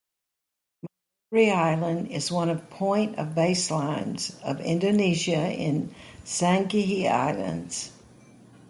[1.31, 5.93] Marore Island is one of point of baselines of Indonesia in
[6.25, 7.91] Sangihe Islands.